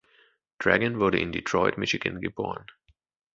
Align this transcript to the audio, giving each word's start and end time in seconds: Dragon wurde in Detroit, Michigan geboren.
Dragon 0.57 0.97
wurde 0.99 1.19
in 1.19 1.31
Detroit, 1.31 1.77
Michigan 1.77 2.21
geboren. 2.21 2.65